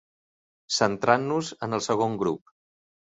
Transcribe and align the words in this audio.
Centrant-nos 0.77 1.51
en 1.67 1.79
el 1.79 1.85
segon 1.89 2.17
grup. 2.23 2.55